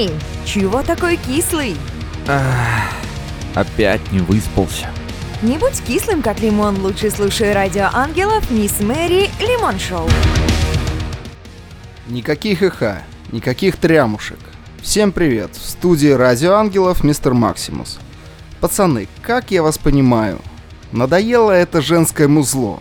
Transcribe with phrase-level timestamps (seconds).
[0.00, 0.08] Эй,
[0.46, 1.76] чего такой кислый?
[2.26, 2.90] Ах,
[3.54, 4.88] опять не выспался.
[5.42, 10.08] Не будь кислым, как лимон, лучше слушай радио ангелов Мисс Мэри Лимон Шоу.
[12.08, 12.82] Никаких ИХ,
[13.30, 14.38] никаких трямушек.
[14.80, 17.98] Всем привет, в студии Радио Ангелов мистер Максимус.
[18.62, 20.38] Пацаны, как я вас понимаю,
[20.92, 22.80] надоело это женское музло.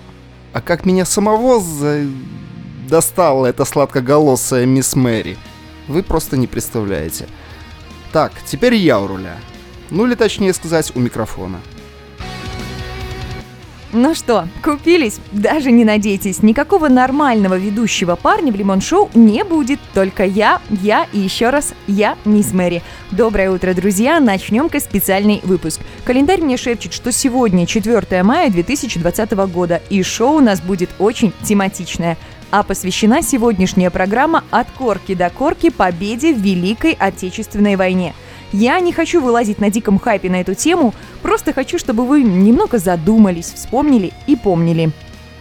[0.53, 2.05] А как меня самого за...
[2.87, 5.37] достала эта сладкоголосая мисс Мэри,
[5.89, 7.27] вы просто не представляете.
[8.13, 9.35] Так, теперь я у руля.
[9.89, 11.59] Ну или точнее сказать, у микрофона.
[13.91, 15.19] Ну что, купились?
[15.31, 19.79] Даже не надейтесь, никакого нормального ведущего парня в Лимон Шоу не будет.
[19.95, 22.83] Только я, я и еще раз я, мисс Мэри.
[23.09, 24.19] Доброе утро, друзья.
[24.19, 25.81] Начнем-ка специальный выпуск.
[26.05, 31.33] Календарь мне шепчет, что сегодня 4 мая 2020 года, и шоу у нас будет очень
[31.41, 32.15] тематичное
[32.51, 35.69] а посвящена сегодняшняя программа «От корки до корки.
[35.69, 38.13] Победе в Великой Отечественной войне».
[38.51, 42.79] Я не хочу вылазить на диком хайпе на эту тему, просто хочу, чтобы вы немного
[42.79, 44.91] задумались, вспомнили и помнили.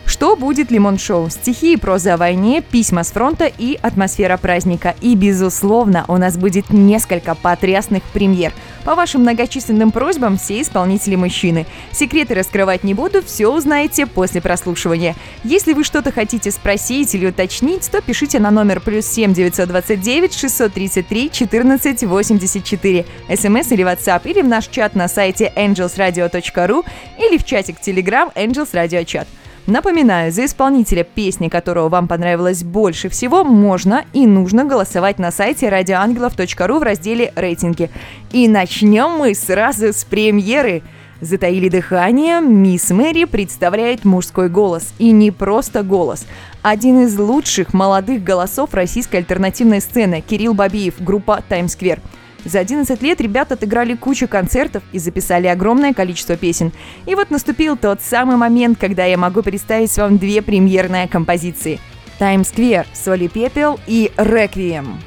[0.08, 1.28] Что будет Лимон-шоу?
[1.28, 4.96] Стихи и проза о войне, письма с фронта и атмосфера праздника.
[5.02, 8.54] И, безусловно, у нас будет несколько потрясных премьер.
[8.86, 11.66] По вашим многочисленным просьбам все исполнители мужчины.
[11.92, 15.14] Секреты раскрывать не буду, все узнаете после прослушивания.
[15.44, 21.30] Если вы что-то хотите спросить или уточнить, то пишите на номер плюс 7 929 633
[21.30, 26.86] 14 84 смс или WhatsApp, или в наш чат на сайте angelsradio.ru
[27.18, 29.26] или в чатик Telegram Angels Radio Chat.
[29.68, 35.68] Напоминаю, за исполнителя песни, которого вам понравилось больше всего, можно и нужно голосовать на сайте
[35.68, 37.90] radioангелов.ру в разделе «Рейтинги».
[38.32, 40.80] И начнем мы сразу с премьеры.
[41.20, 44.94] Затаили дыхание, мисс Мэри представляет мужской голос.
[44.98, 46.24] И не просто голос.
[46.62, 52.00] Один из лучших молодых голосов российской альтернативной сцены– Кирилл Бабиев, группа «Таймсквер».
[52.48, 56.72] За 11 лет ребята отыграли кучу концертов и записали огромное количество песен.
[57.04, 61.78] И вот наступил тот самый момент, когда я могу представить вам две премьерные композиции.
[62.18, 64.98] «Таймс Сквер», «Соли пепел» и «Реквием».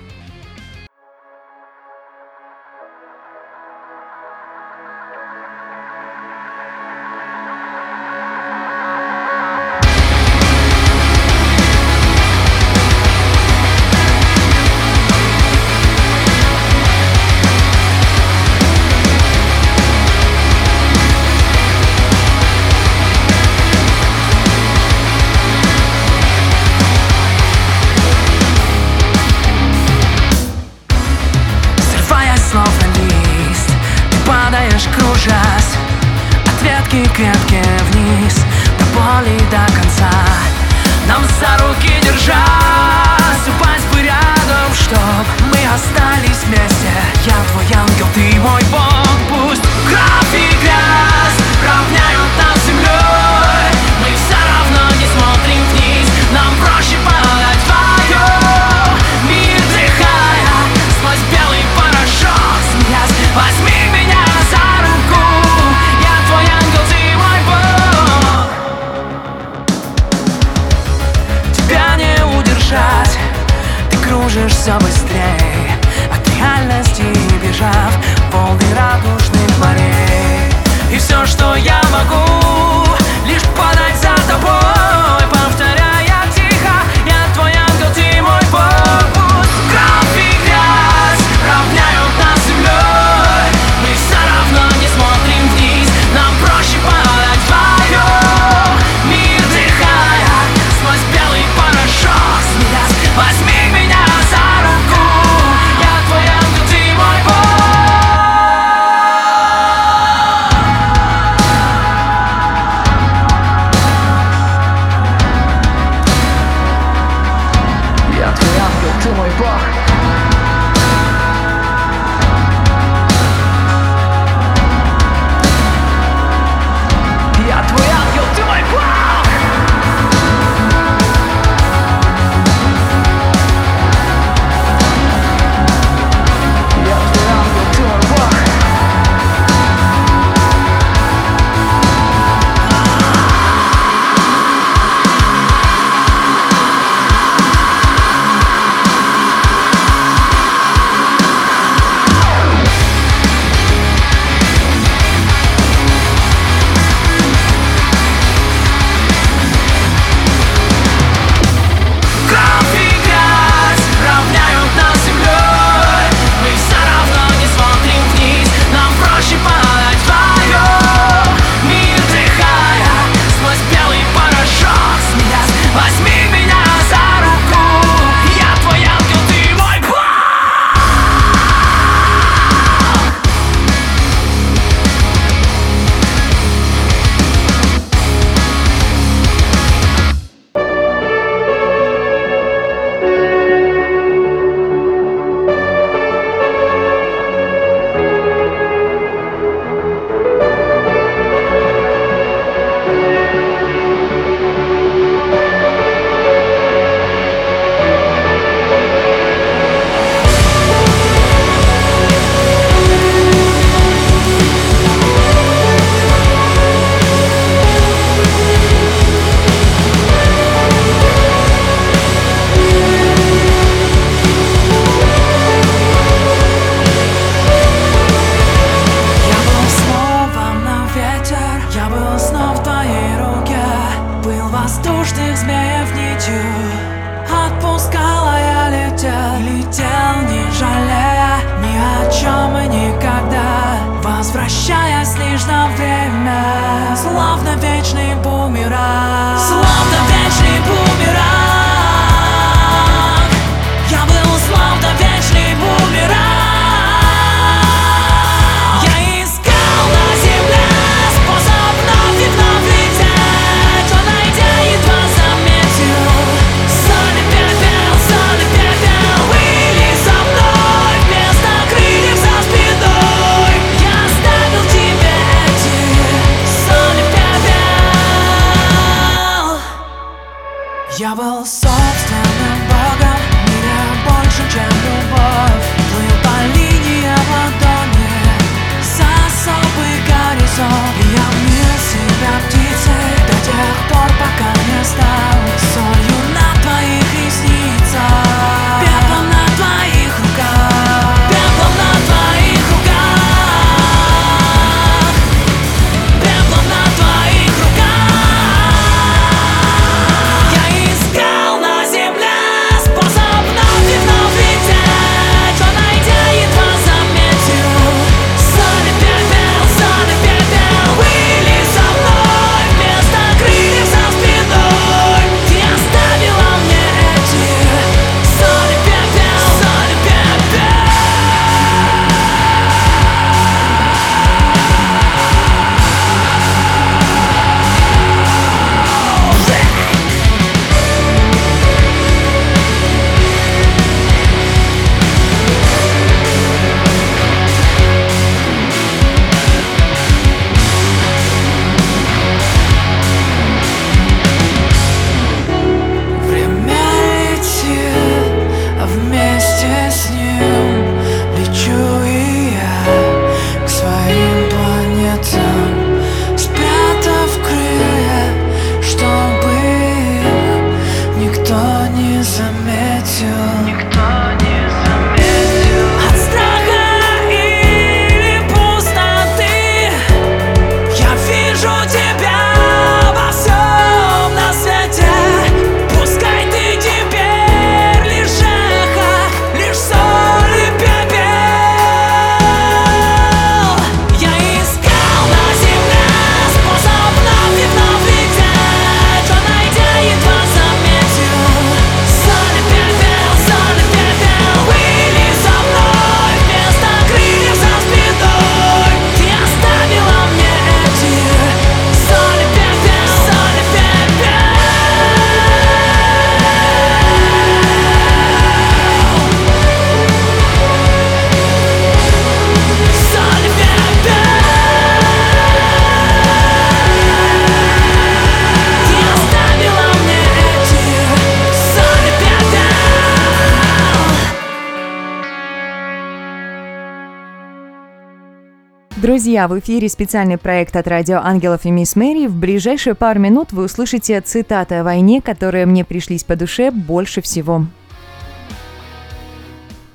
[439.02, 442.28] Друзья, в эфире специальный проект от радио «Ангелов и мисс Мэри».
[442.28, 447.24] В ближайшие пару минут вы услышите цитаты о войне, которые мне пришлись по душе больше
[447.24, 447.66] всего.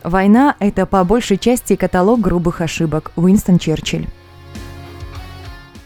[0.03, 3.13] Война– это по большей части каталог грубых ошибок.
[3.15, 4.09] Уинстон Черчилль.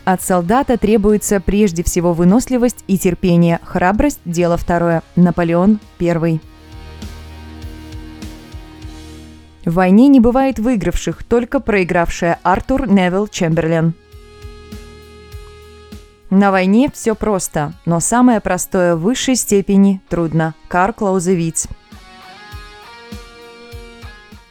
[0.06, 3.60] От солдата требуется прежде всего выносливость и терпение.
[3.64, 5.02] Храбрость– дело второе.
[5.14, 6.40] Наполеон I.
[9.64, 13.94] В войне не бывает выигравших, только проигравшая Артур Невилл Чемберлен.
[16.30, 20.54] На войне все просто, но самое простое в высшей степени трудно.
[20.68, 21.66] Карл Клаузевиц.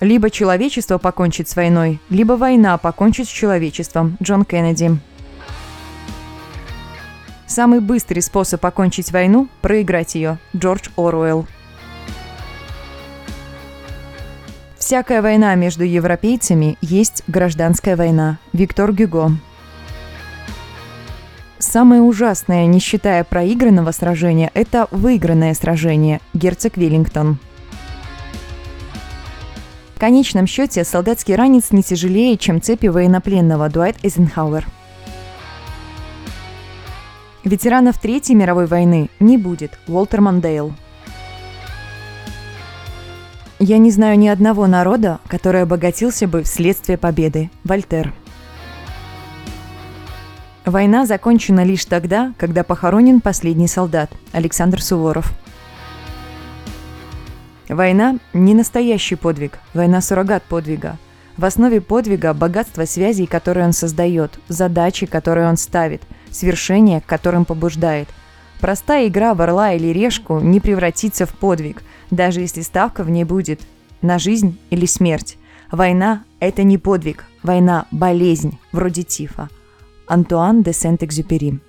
[0.01, 4.18] Либо человечество покончит с войной, либо война покончит с человечеством.
[4.22, 4.98] Джон Кеннеди.
[7.48, 10.38] Самый быстрый способ покончить войну– проиграть ее.
[10.56, 11.48] Джордж Оруэлл.
[14.80, 18.40] Всякая война между европейцами есть гражданская война.
[18.54, 19.34] Виктор Гюго.
[21.60, 26.22] Самое ужасное, не считая проигранного сражения, это выигранное сражение.
[26.34, 27.40] Герцог Веллингтон.
[29.96, 34.66] В конечном счете солдатский ранец не тяжелее, чем цепи военнопленного Дуайт Эйзенхауэр.
[37.44, 39.78] Ветеранов Третьей мировой войны не будет.
[39.88, 40.74] Уолтер Мандейл.
[43.62, 47.51] Я не знаю ни одного народа, который обогатился бы вследствие победы.
[47.66, 48.13] Вольтер.
[50.66, 55.34] Война закончена лишь тогда, когда похоронен последний солдат Александр Суворов.
[57.68, 60.98] Война– не настоящий подвиг, война– суррогат подвига.
[61.36, 66.01] В основе подвига– богатство связей, которые он создает, задачи, которые он ставит,
[66.32, 68.08] свершения, к которым побуждает.
[68.60, 73.24] Простая игра в орла или решку не превратится в подвиг, даже если ставка в ней
[73.24, 73.62] будет
[74.01, 75.38] на жизнь или смерть.
[75.72, 79.50] Война– это не подвиг, война– болезнь, вроде тифа.
[80.08, 81.60] Антуан де Сент-Экзюпери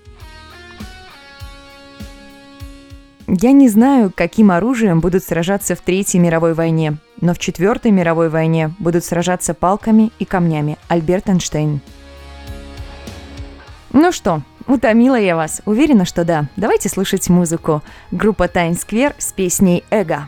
[3.29, 8.29] Я не знаю, каким оружием будут сражаться в Третьей мировой войне, но в Четвертой мировой
[8.29, 10.79] войне будут сражаться палками и камнями.
[10.89, 11.81] Альберт Эйнштейн.
[13.93, 15.63] Ну что, утомила я вас?
[15.65, 16.47] Уверена, что да.
[16.57, 17.83] Давайте слушать музыку.
[18.11, 20.27] Группа Times Square с песней «Эго».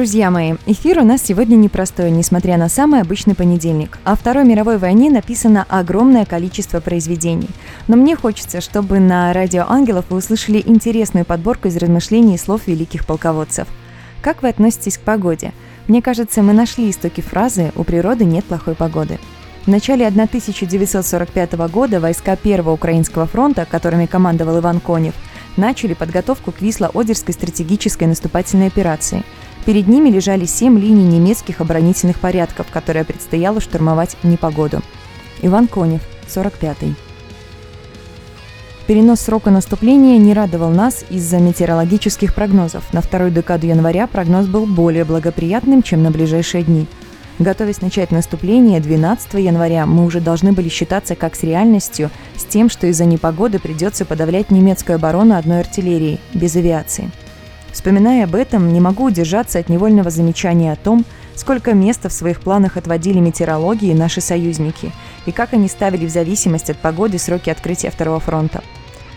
[0.00, 3.98] Друзья мои, эфир у нас сегодня непростой, несмотря на самый обычный понедельник.
[4.02, 7.50] О Второй мировой войне написано огромное количество произведений.
[7.86, 12.66] Но мне хочется, чтобы на Радио Ангелов вы услышали интересную подборку из размышлений и слов
[12.66, 13.68] великих полководцев.
[14.22, 15.52] Как вы относитесь к погоде?
[15.86, 19.18] Мне кажется, мы нашли истоки фразы «У природы нет плохой погоды».
[19.66, 25.14] В начале 1945 года войска Первого Украинского фронта, которыми командовал Иван Конев,
[25.58, 29.24] начали подготовку к Висло-Одерской стратегической наступательной операции–
[29.66, 34.80] Перед ними лежали семь линий немецких оборонительных порядков, которые предстояло штурмовать непогоду.
[35.42, 36.94] Иван Конев, 45-й.
[38.86, 42.92] Перенос срока наступления не радовал нас из-за метеорологических прогнозов.
[42.92, 46.86] На вторую декаду января прогноз был более благоприятным, чем на ближайшие дни.
[47.38, 52.68] Готовясь начать наступление 12 января, мы уже должны были считаться как с реальностью, с тем,
[52.68, 57.10] что из-за непогоды придется подавлять немецкую оборону одной артиллерией, без авиации.
[57.72, 61.04] Вспоминая об этом, не могу удержаться от невольного замечания о том,
[61.36, 64.92] сколько места в своих планах отводили метеорологии наши союзники
[65.26, 68.62] и как они ставили в зависимость от погоды сроки открытия Второго фронта.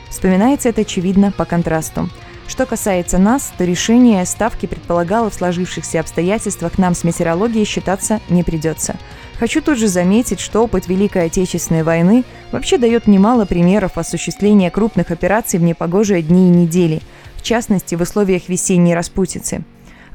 [0.09, 2.09] Вспоминается это очевидно по контрасту.
[2.47, 8.43] Что касается нас, то решение ставки предполагало в сложившихся обстоятельствах нам с метеорологией считаться не
[8.43, 8.95] придется.
[9.39, 15.09] Хочу тут же заметить, что опыт Великой Отечественной войны вообще дает немало примеров осуществления крупных
[15.09, 17.01] операций в непогожие дни и недели–
[17.43, 19.63] в частности в условиях весенней распутицы.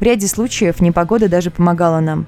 [0.00, 2.26] В ряде случаев непогода даже помогала нам.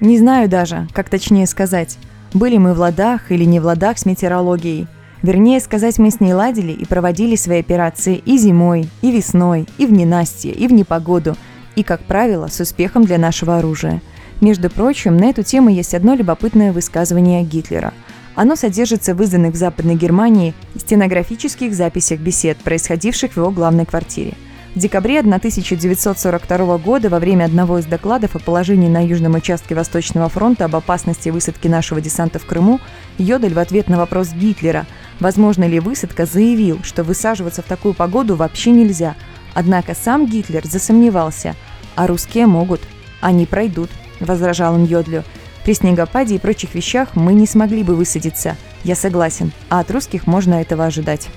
[0.00, 1.96] Не знаю даже, как точнее сказать,
[2.34, 4.88] были мы в ладах или не в ладах с метеорологией.
[5.22, 9.86] Вернее сказать, мы с ней ладили и проводили свои операции и зимой, и весной, и
[9.86, 11.34] в ненастье, и в непогоду,
[11.74, 14.02] и, как правило, с успехом для нашего оружия.
[14.42, 17.94] Между прочим, на эту тему есть одно любопытное высказывание Гитлера–
[18.38, 24.34] оно содержится в изданных в Западной Германии стенографических записях бесед, происходивших в его главной квартире.
[24.76, 30.28] В декабре 1942 года во время одного из докладов о положении на южном участке Восточного
[30.28, 32.78] фронта об опасности высадки нашего десанта в Крыму,
[33.18, 34.86] Йодель в ответ на вопрос Гитлера,
[35.18, 39.16] возможно ли высадка, заявил, что высаживаться в такую погоду вообще нельзя.
[39.52, 41.56] Однако сам Гитлер засомневался.
[41.96, 42.82] А русские могут.
[43.20, 45.24] Они пройдут, возражал он Йодлю.
[45.68, 48.56] При снегопаде и прочих вещах мы не смогли бы высадиться.
[48.84, 51.28] Я согласен, а от русских можно этого ожидать.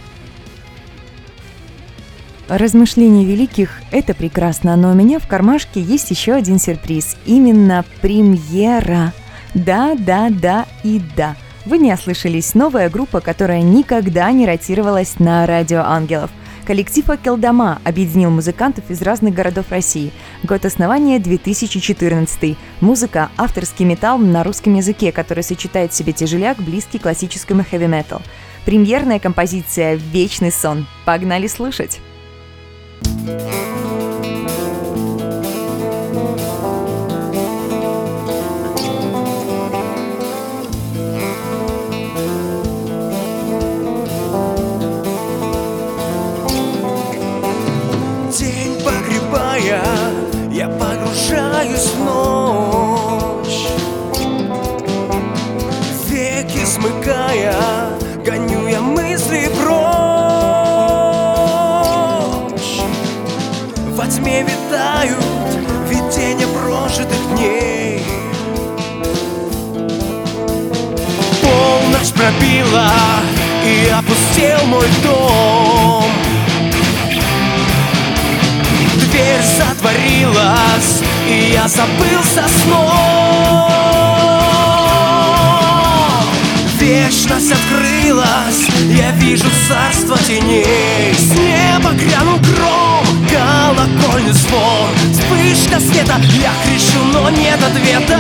[2.48, 7.18] Размышления великих– это прекрасно, но у меня в кармашке есть еще один сюрприз.
[7.26, 9.12] Именно премьера.
[9.54, 11.36] Да, да, да и да.
[11.66, 12.56] Вы не ослышались.
[12.56, 16.32] Новая группа, которая никогда не ротировалась на радио ангелов.
[16.66, 20.12] Коллектив «Акелдома» объединил музыкантов из разных городов России.
[20.44, 22.58] Год основания 2014.
[22.82, 28.22] Музыка– авторский металл на русском языке, который сочетает в себе тяжеляк, близкий классическому хэви-метал.
[28.66, 30.86] Премьерная композиция «Вечный сон».
[31.04, 32.00] Погнали слушать!
[50.68, 53.68] Погружаюсь в ночь.
[56.08, 57.54] Веки смыкая,
[58.26, 59.72] гоню я мысли прочь.
[63.96, 65.18] Во тьме витают
[65.90, 68.04] видения прожитых дней.
[71.42, 72.92] Полночь пробила
[73.66, 76.01] и опустел мой дом
[79.22, 83.70] Дверь затворилась и я забылся сном
[86.80, 91.14] Вечность открылась, я вижу царство теней.
[91.14, 94.90] С неба грянул гром, колокольный звон.
[95.14, 98.20] Вспышка света, я кричу, но нет ответа.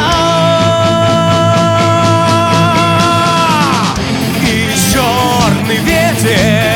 [4.43, 6.70] И черный ветер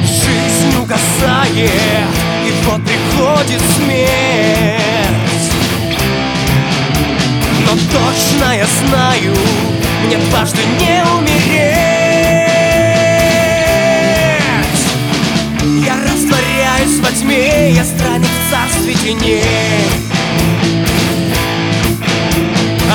[0.03, 1.71] Жизнь угасает,
[2.47, 4.81] и вот приходит смерть.
[7.67, 9.35] Но точно я знаю,
[10.07, 11.82] мне дважды не умереть
[16.93, 19.43] Теряюсь во тьме, я странник в царстве теней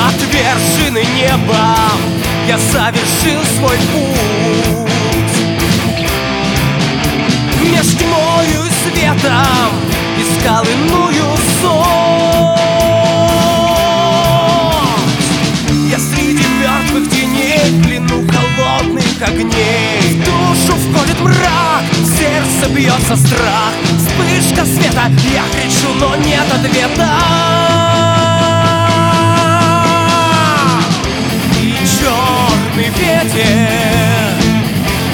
[0.06, 1.76] От вершины неба
[2.48, 5.38] я совершил свой путь.
[7.64, 9.72] Меж тьмою и светом
[10.18, 12.58] искал иную суть.
[15.90, 20.02] Я среди мертвых теней в плену холодных огней.
[20.02, 21.77] В душу входит мрак
[22.58, 25.12] сердце бьется страх Вспышка света.
[25.34, 27.10] Я кричу, но нет ответа.
[31.62, 34.34] И черный ветер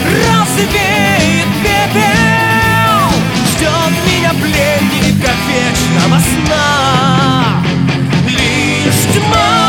[0.06, 3.10] Развеет пепел
[3.52, 7.64] Ждет меня пленника вечного сна.
[8.28, 9.63] Лишь тьма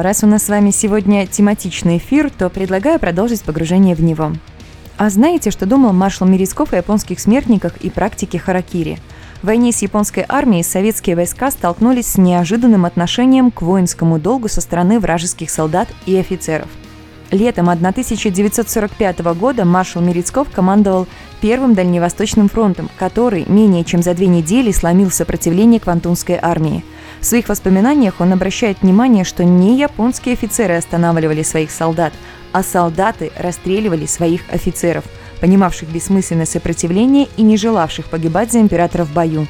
[0.00, 4.30] Раз у нас с вами сегодня тематичный эфир, то предлагаю продолжить погружение в него.
[4.96, 9.00] А знаете, что думал маршал Мерецков о японских смертниках и практике харакири?
[9.42, 14.60] В войне с японской армией советские войска столкнулись с неожиданным отношением к воинскому долгу со
[14.60, 16.68] стороны вражеских солдат и офицеров.
[17.32, 21.08] Летом 1945 года маршал Мерецков командовал
[21.40, 26.84] Первым Дальневосточным фронтом, который менее чем за две недели сломил сопротивление Квантунской армии.
[27.20, 32.12] В своих воспоминаниях он обращает внимание, что не японские офицеры останавливали своих солдат,
[32.52, 35.04] а солдаты расстреливали своих офицеров,
[35.40, 39.46] понимавших бессмысленное сопротивление и не желавших погибать за императора в бою.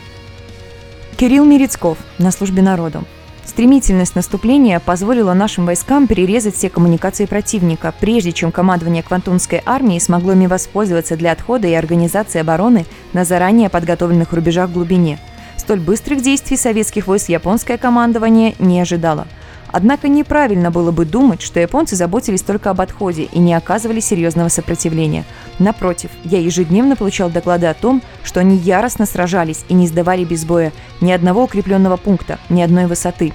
[1.17, 3.05] Кирилл Мерецков на службе народу.
[3.45, 10.33] Стремительность наступления позволила нашим войскам перерезать все коммуникации противника, прежде чем командование Квантунской армии смогло
[10.33, 15.19] ими воспользоваться для отхода и организации обороны на заранее подготовленных рубежах в глубине.
[15.59, 19.27] Столь быстрых действий советских войск японское командование не ожидало.
[19.71, 24.49] Однако неправильно было бы думать, что японцы заботились только об отходе и не оказывали серьезного
[24.49, 25.25] сопротивления.
[25.59, 30.47] Напротив, я ежедневно получал доклады о том, что они яростно сражались и не сдавали без
[30.47, 33.35] боя ни одного укрепленного пункта, ни одной высоты.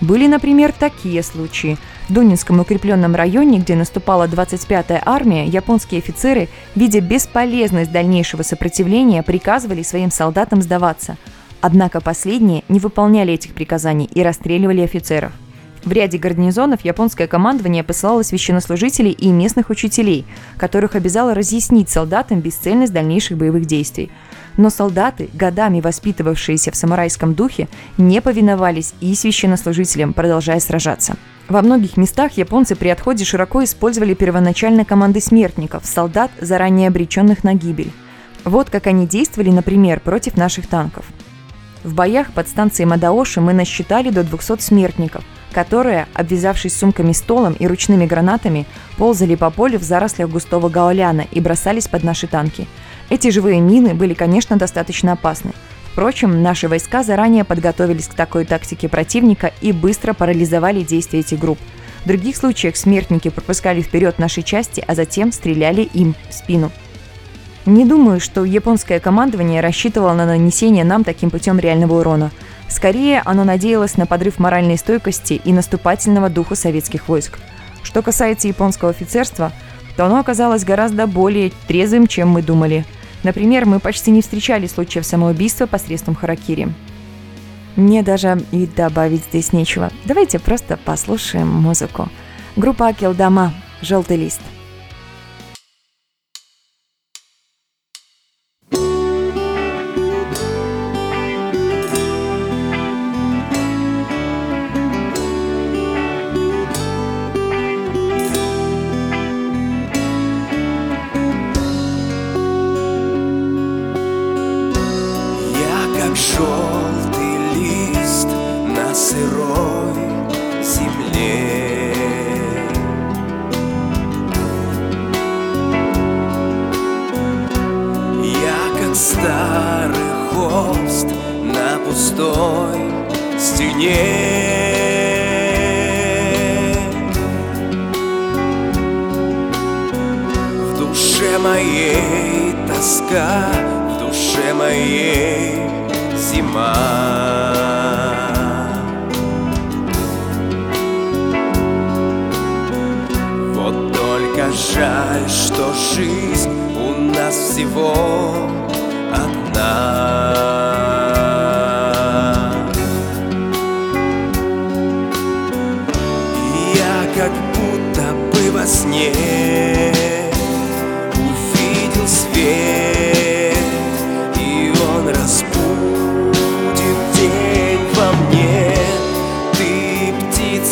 [0.00, 1.78] Были, например, такие случаи.
[2.08, 10.12] Дунинском укрепленном районе, где наступала 25-я армия, японские офицеры, видя бесполезность дальнейшего сопротивления, приказывали своим
[10.12, 11.16] солдатам сдаваться.
[11.60, 15.32] Однако последние не выполняли этих приказаний и расстреливали офицеров.
[15.84, 20.26] В ряде гарнизонов японское командование посылало священнослужителей и местных учителей,
[20.58, 24.10] которых обязало разъяснить солдатам бесцельность дальнейших боевых действий.
[24.56, 31.16] Но солдаты, годами воспитывавшиеся в самурайском духе, не повиновались и священнослужителям, продолжая сражаться.
[31.48, 37.54] Во многих местах японцы при отходе широко использовали первоначально команды смертников, солдат, заранее обреченных на
[37.54, 37.92] гибель.
[38.44, 41.04] Вот как они действовали, например, против наших танков.
[41.84, 47.68] В боях под станцией Мадаоши мы насчитали до 200 смертников, которые, обвязавшись сумками столом и
[47.68, 52.66] ручными гранатами, ползали по полю в зарослях густого гауляна и бросались под наши танки.
[53.08, 55.52] Эти живые мины были, конечно, достаточно опасны.
[55.96, 61.58] Впрочем, наши войска заранее подготовились к такой тактике противника и быстро парализовали действия этих групп.
[62.04, 66.70] В других случаях смертники пропускали вперед наши части, а затем стреляли им в спину.
[67.64, 72.30] Не думаю, что японское командование рассчитывало на нанесение нам таким путем реального урона.
[72.68, 77.38] Скорее, оно надеялось на подрыв моральной стойкости и наступательного духа советских войск.
[77.82, 79.50] Что касается японского офицерства,
[79.96, 82.84] то оно оказалось гораздо более трезвым, чем мы думали.
[83.26, 86.68] Например, мы почти не встречали случаев самоубийства посредством харакири.
[87.74, 89.90] Мне даже и добавить здесь нечего.
[90.04, 92.08] Давайте просто послушаем музыку.
[92.54, 94.40] Группа Акелдама «Желтый лист».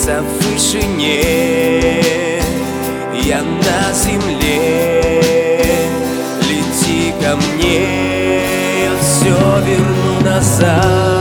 [0.05, 1.23] находится в вышине.
[3.23, 5.03] Я на земле.
[6.43, 8.41] Лети ко мне.
[8.85, 11.14] Я все верну назад.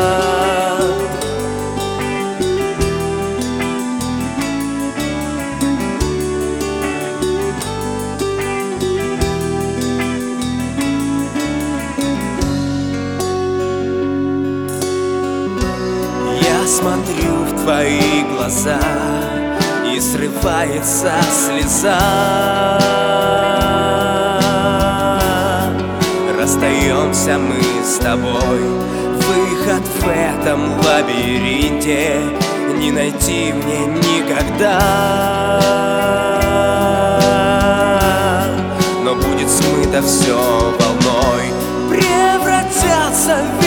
[18.64, 18.80] сердца
[19.86, 22.00] И срывается слеза.
[26.38, 28.62] Расстаемся мы с тобой.
[29.16, 32.22] Выход в этом лабиринте
[32.78, 34.80] Не найти мне никогда.
[39.04, 40.38] Но будет смыто все
[40.80, 41.54] волной.
[41.90, 43.63] Превратятся в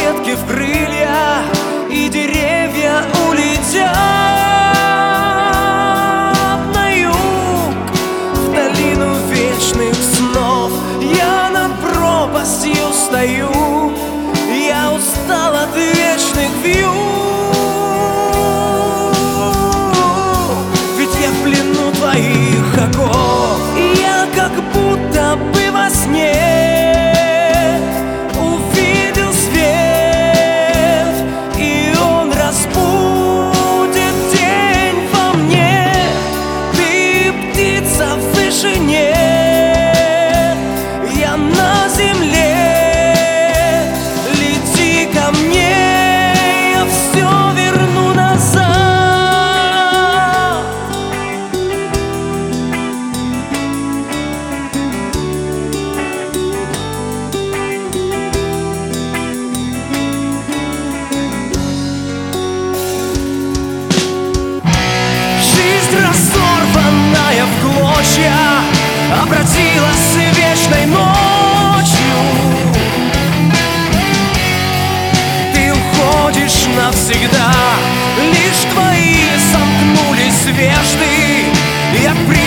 [69.27, 72.17] обратила с вечной ночью.
[75.53, 77.53] Ты уходишь навсегда
[78.33, 81.53] Лишь твои сомкнулись вежды.
[82.03, 82.46] Я приду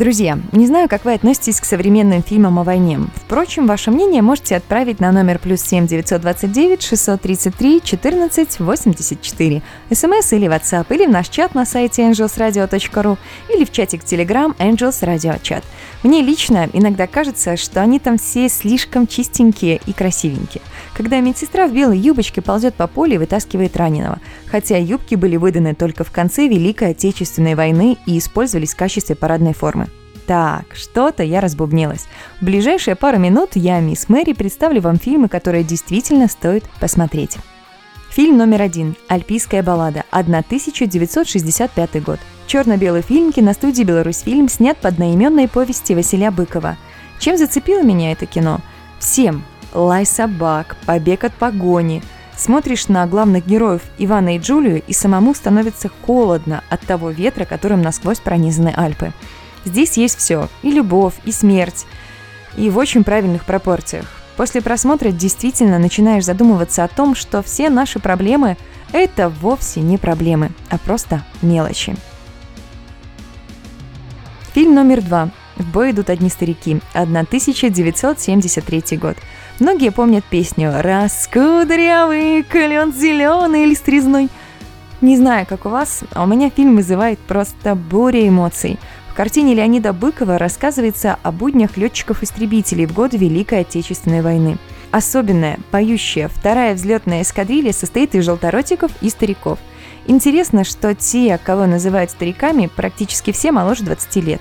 [0.00, 3.00] Друзья, не знаю, как вы относитесь к современным фильмам о войне.
[3.16, 10.48] Впрочем, ваше мнение можете отправить на номер плюс 7 929 633 14 84, смс или
[10.48, 13.18] WhatsApp, или в наш чат на сайте angelsradio.ru,
[13.50, 15.64] или в чатик Telegram Angels Radio Chat.
[16.02, 20.62] Мне лично иногда кажется, что они там все слишком чистенькие и красивенькие.
[20.94, 25.74] Когда медсестра в белой юбочке ползет по полю и вытаскивает раненого, хотя юбки были выданы
[25.74, 29.89] только в конце Великой Отечественной войны и использовались в качестве парадной формы.
[30.30, 32.06] Так, что-то я разбубнилась.
[32.40, 37.38] В ближайшие пару минут я, мисс Мэри, представлю вам фильмы, которые действительно стоит посмотреть.
[38.10, 42.20] Фильм номер один «Альпийская баллада», 1965 год.
[42.46, 46.76] Черно-белый фильм киностудии «Беларусьфильм» снят по одноименной повести Василия Быкова.
[47.18, 48.60] Чем зацепило меня это кино?
[49.00, 49.42] Всем.
[49.74, 52.04] Лай собак, побег от погони.
[52.36, 57.82] Смотришь на главных героев Ивана и Джулию, и самому становится холодно от того ветра, которым
[57.82, 59.12] насквозь пронизаны Альпы.
[59.64, 60.48] Здесь есть все.
[60.62, 61.86] И любовь, и смерть.
[62.56, 64.06] И в очень правильных пропорциях.
[64.36, 68.56] После просмотра действительно начинаешь задумываться о том, что все наши проблемы–
[68.92, 71.94] это вовсе не проблемы, а просто мелочи.
[74.54, 75.30] Фильм номер два.
[75.56, 76.80] В бой идут одни старики.
[76.94, 79.16] 1973 год.
[79.58, 84.30] Многие помнят песню «Раскудрявый клен зеленый лист резной».
[85.02, 88.78] Не знаю, как у вас, а у меня фильм вызывает просто буря эмоций–
[89.20, 94.56] картине Леонида Быкова рассказывается о буднях летчиков-истребителей в год Великой Отечественной войны.
[94.92, 99.58] Особенная, поющая, вторая взлетная эскадрилья состоит из желторотиков и стариков.
[100.06, 104.40] Интересно, что те, кого называют стариками, практически все моложе 20 лет.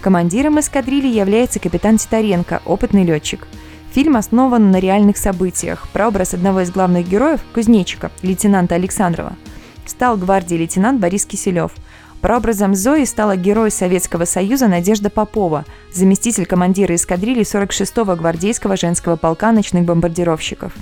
[0.00, 3.46] Командиром эскадрильи является капитан Титаренко, опытный летчик.
[3.92, 5.86] Фильм основан на реальных событиях.
[5.92, 9.36] Прообраз одного из главных героев, кузнечика, лейтенанта Александрова,
[9.84, 11.72] стал гвардии лейтенант Борис Киселев–
[12.24, 19.52] Прообразом Зои стала герой Советского Союза Надежда Попова, заместитель командира эскадрильи 46-го гвардейского женского полка
[19.52, 20.72] ночных бомбардировщиков.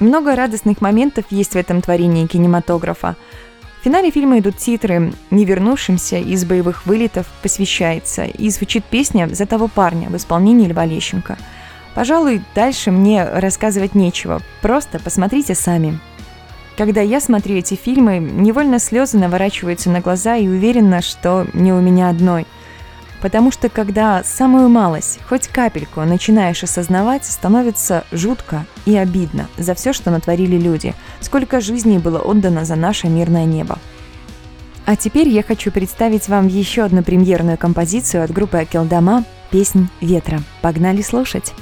[0.00, 3.16] Много радостных моментов есть в этом творении кинематографа.
[3.80, 9.46] В финале фильма идут титры «Не вернувшимся из боевых вылетов посвящается» и звучит песня «За
[9.46, 11.38] того парня» в исполнении Льва Лещенко.
[11.94, 15.98] Пожалуй, дальше мне рассказывать нечего, просто посмотрите сами.
[16.80, 21.80] Когда я смотрю эти фильмы, невольно слезы наворачиваются на глаза и уверена, что не у
[21.82, 22.46] меня одной.
[23.20, 29.92] Потому что когда самую малость, хоть капельку, начинаешь осознавать, становится жутко и обидно за все,
[29.92, 33.78] что натворили люди, сколько жизней было отдано за наше мирное небо.
[34.86, 40.40] А теперь я хочу представить вам еще одну премьерную композицию от группы Акелдама «Песнь ветра».
[40.62, 41.52] Погнали слушать!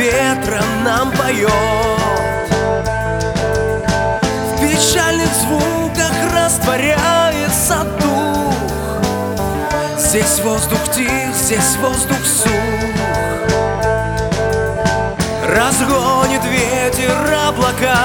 [0.00, 1.50] Ветра нам поет.
[4.48, 8.54] В печальных звуках растворяется дух.
[9.98, 12.50] Здесь воздух тих, здесь воздух сух.
[15.46, 17.16] Разгонит ветер
[17.48, 17.98] облака.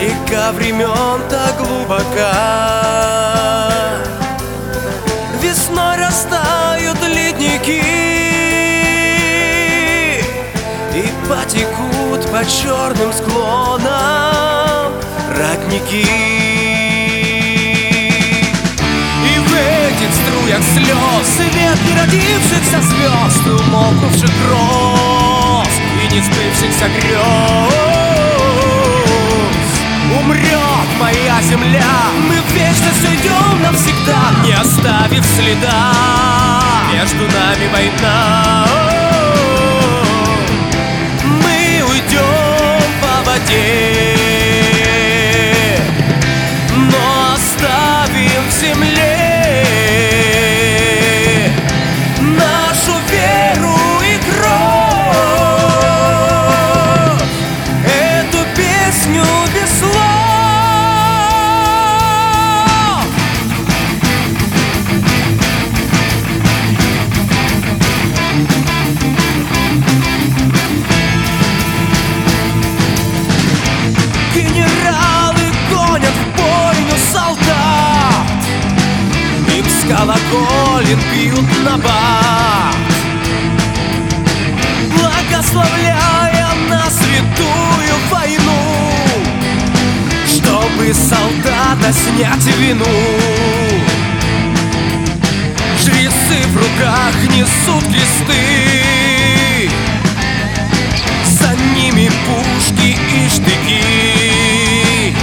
[0.00, 3.19] Река времен так глубока
[12.40, 14.92] по черным склонам
[15.28, 16.06] родники
[19.26, 25.68] И в этих струях слез Свет неродившихся звезд Умолкнувших гроз
[26.02, 27.74] И не сбывшихся грез.
[30.18, 31.92] Умрет моя земля
[32.26, 35.92] Мы в вечность уйдем навсегда Не оставив следа.
[36.94, 38.89] Между нами война
[43.50, 43.79] по
[80.30, 82.74] колоколен бьют на бак
[84.96, 88.62] Благословляя на святую войну
[90.26, 92.84] Чтобы бы солдата снять вину.
[95.82, 99.70] Жрецы в руках несут кресты
[101.24, 105.14] За ними пушки и штыки.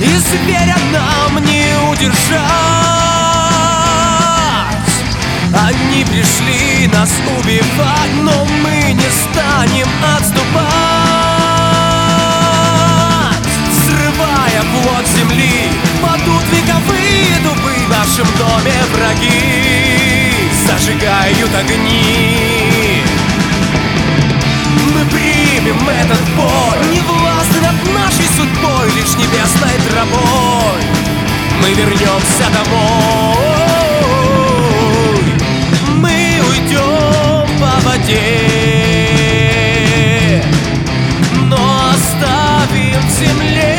[0.00, 2.57] И зверя нам не удержать
[18.18, 20.32] нашем доме враги
[20.66, 23.02] Зажигают огни.
[24.94, 30.82] Мы примем этот бой Не властны над нашей судьбой Лишь небесной тропой
[31.62, 33.36] Мы вернемся домой.
[35.96, 38.34] Мы уйдем по воде
[41.50, 41.56] но
[41.90, 43.77] оставим земле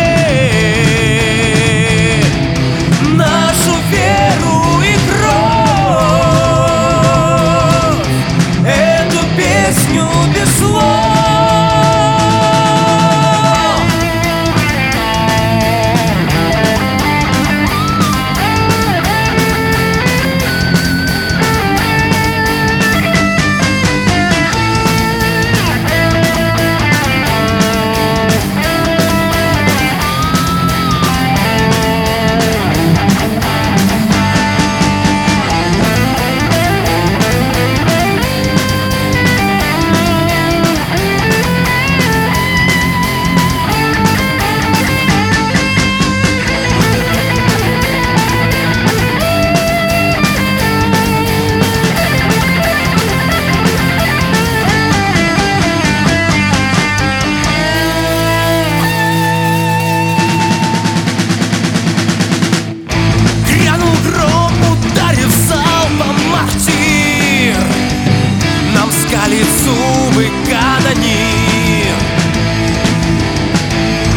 [69.69, 71.95] зубы канонир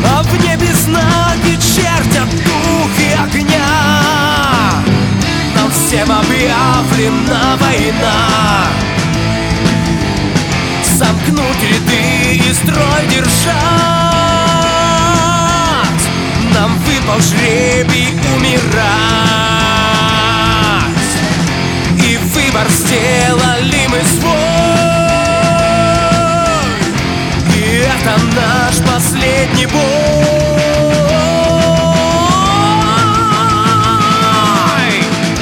[0.04, 3.72] А в небе знаки чертят духи огня.
[5.54, 8.66] Нам всем объявлена война.
[10.98, 13.52] Сомкнуть ряды и строй держать.
[16.54, 18.82] Нам выпал жребий умирать.
[21.98, 24.51] И выбор сделали мы свой
[28.02, 29.80] это наш последний бой.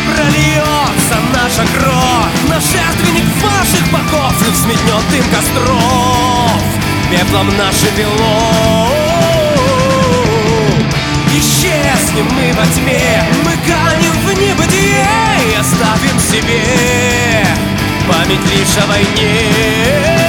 [0.06, 6.62] Прольется наша кровь На жертвенник ваших богов И взметнет дым костров.
[7.10, 8.88] Пеплом наши бело
[11.32, 15.06] Исчезнем мы во тьме Мы канем в небытие
[15.50, 16.62] И оставим себе
[18.06, 20.20] Память лишь о войне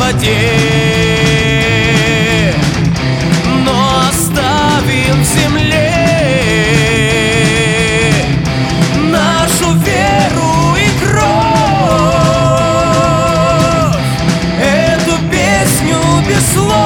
[0.00, 0.36] воде.
[3.64, 5.94] Но оставим в земле
[8.96, 11.30] Нашу веру и кровь.
[14.62, 16.79] Эту песню без слов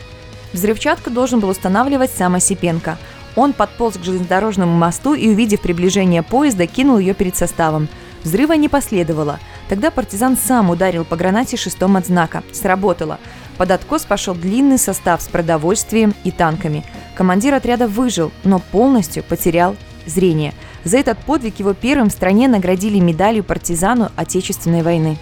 [0.52, 2.96] Взрывчатку должен был устанавливать сам Осипенко.
[3.36, 7.88] Он подполз к железнодорожному мосту и, увидев приближение поезда, кинул ее перед составом.
[8.22, 9.40] Взрыва не последовало.
[9.68, 12.42] Тогда партизан сам ударил по гранате шестом от знака.
[12.52, 13.18] Сработало.
[13.58, 16.84] Под откос пошел длинный состав с продовольствием и танками.
[17.16, 20.54] Командир отряда выжил, но полностью потерял зрение.
[20.84, 25.16] За этот подвиг его первым в стране наградили медалью партизану Отечественной войны.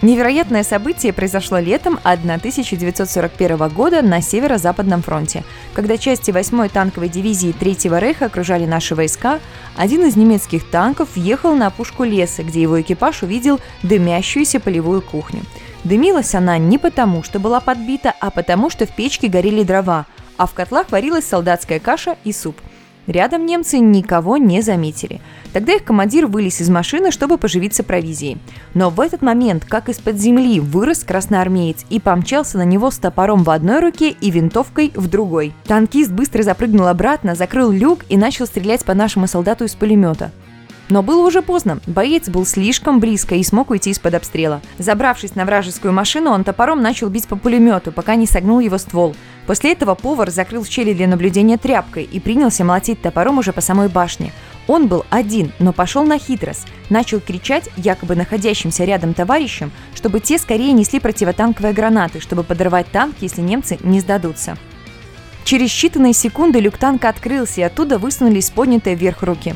[0.00, 5.42] Невероятное событие произошло летом 1941 года на Северо-Западном фронте.
[5.74, 9.40] Когда части 8-й танковой дивизии Третьего Рейха окружали наши войска,
[9.76, 15.42] один из немецких танков въехал на опушку леса, где его экипаж увидел дымящуюся полевую кухню.
[15.82, 20.46] Дымилась она не потому, что была подбита, а потому, что в печке горели дрова, а
[20.46, 22.56] в котлах варилась солдатская каша и суп–
[23.08, 25.22] Рядом немцы никого не заметили.
[25.54, 28.36] Тогда их командир вылез из машины, чтобы поживиться провизией.
[28.74, 33.44] Но в этот момент, как из-под земли, вырос красноармеец и помчался на него с топором
[33.44, 35.54] в одной руке и винтовкой в другой.
[35.64, 40.30] Танкист быстро запрыгнул обратно, закрыл люк и начал стрелять по нашему солдату из пулемета.
[40.88, 41.80] Но было уже поздно.
[41.86, 44.62] Боец был слишком близко и смог уйти из-под обстрела.
[44.78, 49.14] Забравшись на вражескую машину, он топором начал бить по пулемету, пока не согнул его ствол.
[49.46, 53.88] После этого повар закрыл щели для наблюдения тряпкой и принялся молотить топором уже по самой
[53.88, 54.32] башне.
[54.66, 56.66] Он был один, но пошел на хитрость.
[56.90, 63.16] Начал кричать якобы находящимся рядом товарищам, чтобы те скорее несли противотанковые гранаты, чтобы подорвать танк,
[63.20, 64.56] если немцы не сдадутся.
[65.44, 69.54] Через считанные секунды люк танка открылся, и оттуда высунулись поднятые вверх руки.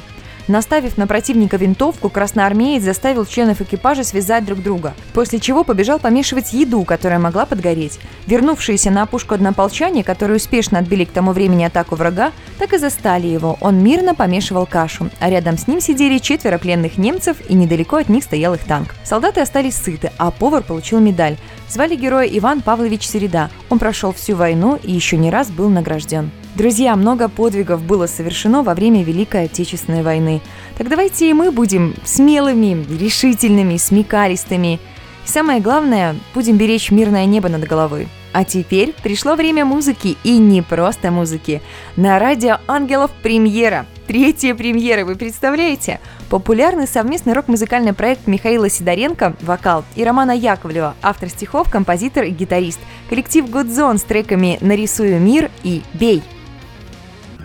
[0.48, 6.52] Наставив на противника винтовку, красноармеец заставил членов экипажа связать друг друга, после чего побежал помешивать
[6.52, 7.98] еду, которая могла подгореть.
[8.26, 13.28] Вернувшиеся на опушку однополчане, которые успешно отбили к тому времени атаку врага, так и застали
[13.28, 13.56] его.
[13.60, 18.08] Он мирно помешивал кашу, а рядом с ним сидели четверо пленных немцев, и недалеко от
[18.08, 18.94] них стоял их танк.
[19.04, 21.36] Солдаты остались сыты, а повар получил медаль.
[21.72, 23.48] Звали героя Иван Павлович Середа.
[23.70, 26.30] Он прошел всю войну и еще не раз был награжден.
[26.54, 30.42] Друзья, много подвигов было совершено во время Великой Отечественной войны.
[30.76, 34.80] Так давайте и мы будем смелыми, решительными, смекалистыми.
[35.24, 38.06] И самое главное, будем беречь мирное небо над головой.
[38.34, 41.62] А теперь пришло время музыки, и не просто музыки.
[41.96, 43.86] На радио «Ангелов» премьера.
[44.06, 46.00] Третья премьера, вы представляете?
[46.32, 52.80] Популярный совместный рок-музыкальный проект Михаила Сидоренко «Вокал» и Романа Яковлева, автор стихов, композитор и гитарист.
[53.10, 56.22] Коллектив «Гудзон» с треками «Нарисую мир» и «Бей».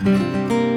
[0.00, 0.67] Смотрю на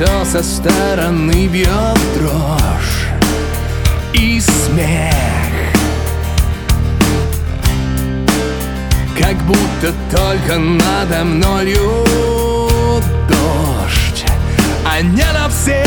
[0.00, 3.08] все со стороны, бьет дрожь
[4.14, 5.14] и смех.
[9.18, 12.06] Как будто только надо мною
[13.28, 14.24] дождь
[14.86, 15.84] А не на всех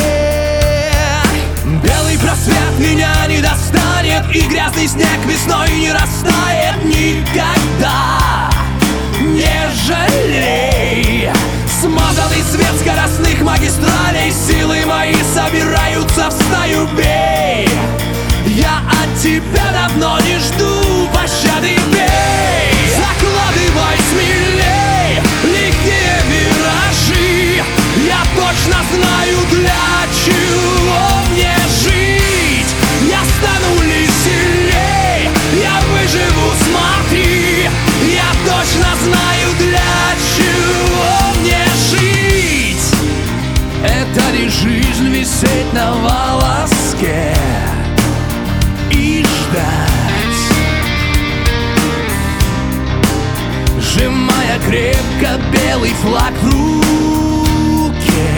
[1.83, 8.51] Белый просвет меня не достанет И грязный снег весной не растает Никогда.
[9.21, 10.72] Не жалей
[12.73, 17.67] Свет скоростных магистралей Силы мои собираются в стаю Бей!
[18.47, 22.12] Я от тебя давно не жду пощады Бей!
[45.73, 47.35] На волоске
[48.91, 50.43] И ждать.
[53.79, 58.29] Сжимая крепко белый флаг в руке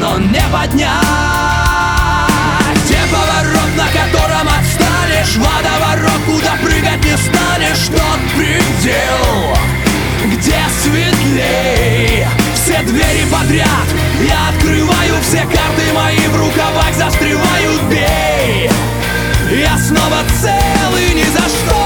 [0.00, 0.92] Но не поднять.
[2.84, 9.56] Где поворот, на котором отстанешь Водоворот, куда прыгать не станешь Тот предел,
[10.30, 12.43] где светлей
[12.74, 13.68] Все двери подряд.
[14.20, 17.82] Я открываю все карты мои в рукавах застревают.
[17.88, 18.68] Бей!
[19.56, 21.83] Я снова цел и ни за что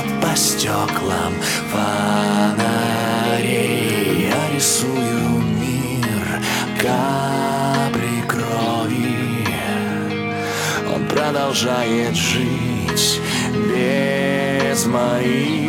[0.00, 1.34] Течет по стеклам
[1.70, 2.60] фонарей.
[4.28, 6.40] Я рисую мир
[6.80, 9.46] капли крови.
[10.94, 13.20] Он продолжает жить
[13.54, 15.68] без моих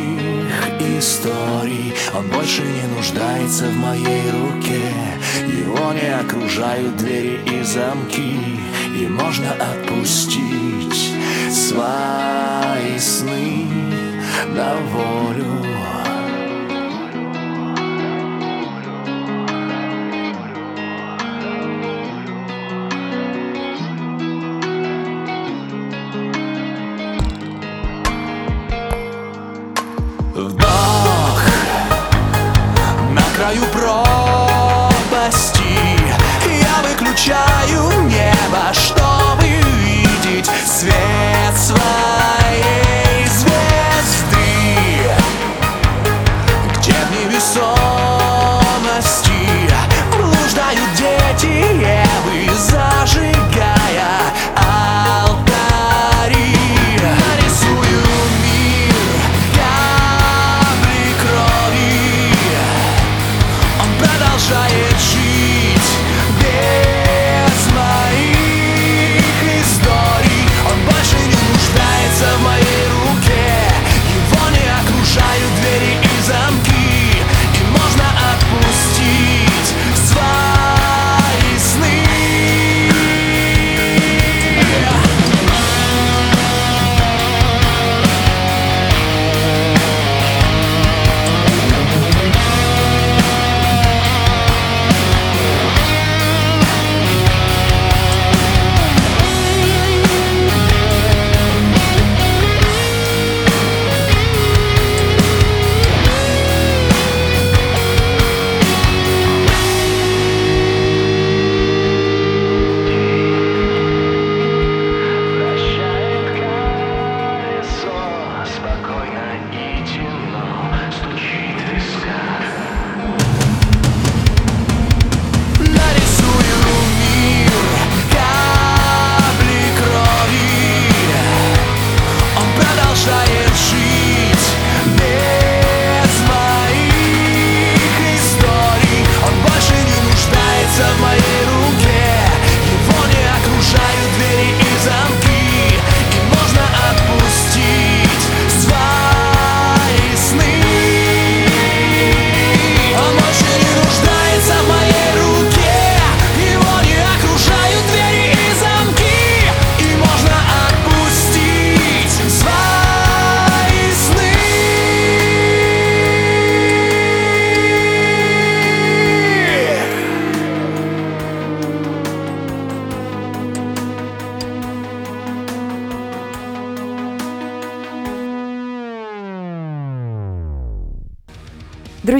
[0.80, 1.94] историй.
[2.14, 4.94] Он больше не нуждается в моей руке.
[5.48, 8.38] Его не окружают двери и замки.
[8.98, 11.12] И можно отпустить
[11.52, 13.81] свои сны
[14.46, 16.01] на волю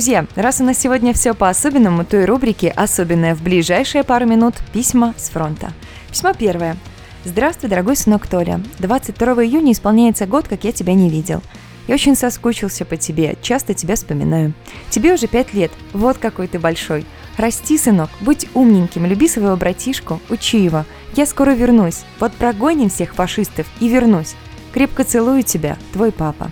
[0.02, 4.56] Друзья, раз у нас сегодня все по-особенному, то и рубрики «Особенное» в ближайшие пару минут
[4.74, 5.74] «Письма с фронта».
[6.10, 6.76] Письмо первое.
[7.24, 8.62] Здравствуй, дорогой сынок Толя.
[8.80, 11.44] 22 июня исполняется год, как я тебя не видел.
[11.88, 14.54] Я очень соскучился по тебе, часто тебя вспоминаю.
[14.90, 17.06] Тебе уже пять лет, вот какой ты большой.
[17.38, 20.84] Расти, сынок, будь умненьким, люби своего братишку, учи его.
[21.16, 24.34] Я скоро вернусь, вот прогоним всех фашистов и вернусь.
[24.74, 26.50] Крепко целую тебя, твой папа.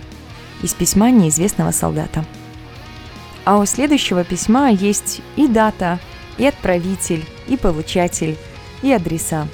[0.62, 2.24] Из письма неизвестного солдата.
[3.44, 5.98] А у следующего письма есть и дата,
[6.38, 8.36] и отправитель, и получатель,
[8.82, 9.48] и адреса.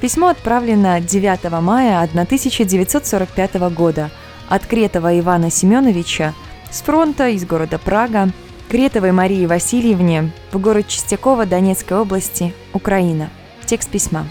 [0.00, 4.10] Письмо отправлено 9 мая 1945 года
[4.48, 6.34] от Кретова Ивана Семеновича
[6.70, 8.30] с фронта из города Прага
[8.68, 13.30] Кретовой Марии Васильевне в город Чистяково Донецкой области, Украина.
[13.64, 14.26] Текст письма.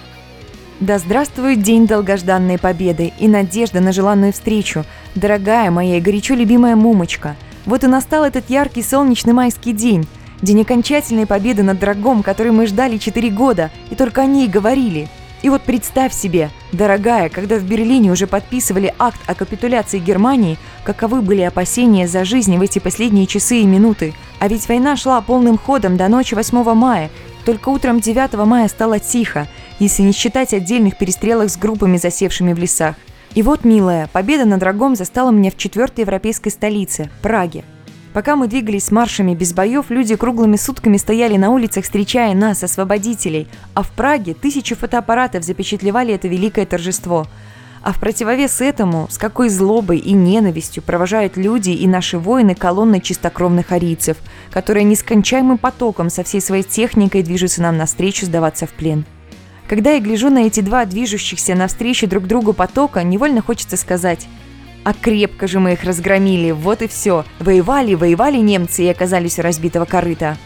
[0.79, 4.85] Да здравствует день долгожданной победы и надежда на желанную встречу,
[5.15, 7.35] дорогая моя и горячо любимая Мумочка.
[7.67, 10.07] Вот и настал этот яркий солнечный майский день,
[10.41, 15.09] день окончательной победы над врагом, который мы ждали четыре года, и только о ней говорили.
[15.41, 21.21] И вот представь себе, дорогая, когда в Берлине уже подписывали акт о капитуляции Германии, каковы
[21.21, 24.15] были опасения за жизнь в эти последние часы и минуты.
[24.39, 27.11] А ведь война шла полным ходом до ночи 8 мая,
[27.45, 29.47] только утром 9 мая стало тихо.
[29.79, 32.95] если не считать отдельных перестрелок с группами, засевшими в лесах.
[33.35, 37.63] И вот, милая, победа над врагом застала меня в четвертой европейской столице– Праге.
[38.17, 42.63] Пока мы двигались с маршами без боев, люди круглыми сутками стояли на улицах, встречая нас,
[42.63, 47.27] освободителей, а в Праге тысячи фотоаппаратов запечатлевали это великое торжество.
[47.83, 53.01] А в противовес этому, с какой злобой и ненавистью провожают люди и наши воины колонны
[53.01, 54.17] чистокровных арийцев,
[54.49, 59.05] которые нескончаемым потоком со всей своей техникой движутся нам навстречу сдаваться в плен.
[59.67, 64.27] Когда я гляжу на эти два движущихся навстречу друг другу потока, невольно хочется сказать
[64.87, 67.25] а крепко же мы их разгромили, вот и все.
[67.39, 70.37] Воевали, воевали немцы и оказались у разбитого корыта.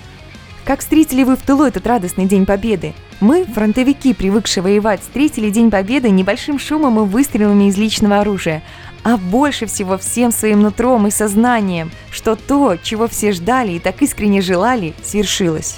[0.65, 2.95] Как встретили вы в тылу этот радостный День Победы?
[3.19, 8.63] Мы, фронтовики, привыкшие воевать, встретили День Победы небольшим шумом и выстрелами из личного оружия.
[9.03, 14.01] А больше всего всем своим нутром и сознанием, что то, чего все ждали и так
[14.01, 15.77] искренне желали, свершилось.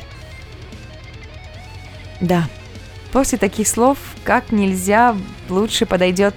[2.21, 2.47] Да,
[3.13, 5.15] после таких слов как нельзя
[5.49, 6.33] лучше подойдет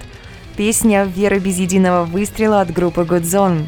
[0.55, 3.67] Песня «Вера без единого выстрела» от группы Good Zone.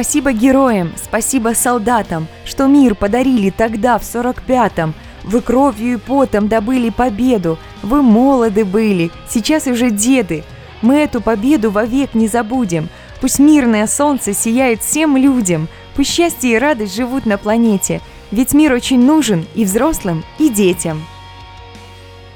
[0.00, 4.94] Спасибо героям, спасибо солдатам, что мир подарили тогда, в 45-м.
[5.24, 10.42] Вы кровью и потом добыли победу, вы молоды были, сейчас уже деды.
[10.80, 12.88] Мы эту победу вовек не забудем.
[13.20, 18.72] Пусть мирное солнце сияет всем людям, пусть счастье и радость живут на планете, ведь мир
[18.72, 21.04] очень нужен и взрослым, и детям.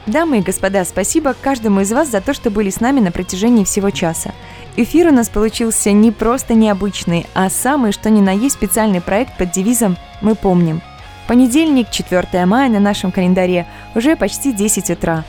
[0.04, 3.64] Дамы и господа, спасибо каждому из вас за то, что были с нами на протяжении
[3.64, 4.34] всего часа.
[4.76, 9.38] Эфир у нас получился не просто необычный, а самый что ни на есть специальный проект
[9.38, 10.82] под девизом «Мы помним».
[11.28, 15.24] Понедельник, 4 мая на нашем календаре, уже почти 10 утра.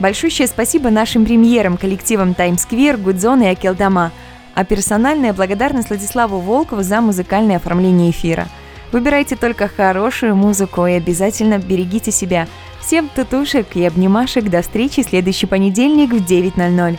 [0.00, 4.10] Большущее спасибо нашим премьерам, коллективам Times Square, Гудзон и Акелдама,
[4.54, 8.48] а персональная благодарность Владиславу Волкову за музыкальное оформление эфира.
[8.90, 12.48] Выбирайте только хорошую музыку и обязательно берегите себя–
[12.80, 16.98] Всем тутушек и обнимашек до встречи следующий понедельник в 9.00.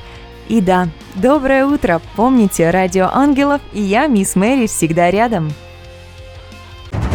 [0.50, 2.02] И да, доброе утро!
[2.16, 5.52] Помните, Радио Ангелов и я, Мисс Мэри, всегда рядом.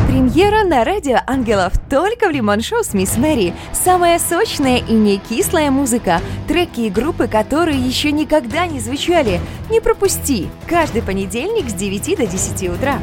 [0.06, 3.52] Премьера на Радио Ангелов только в Лимон Шоу с Мисс Мэри.
[3.72, 6.20] Самая сочная и не кислая музыка.
[6.46, 9.40] Треки и группы, которые еще никогда не звучали.
[9.68, 10.46] Не пропусти!
[10.68, 13.00] Каждый понедельник с 9 до 10 утра.